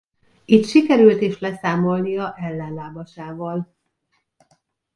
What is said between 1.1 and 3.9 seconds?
is leszámolnia ellenlábasával.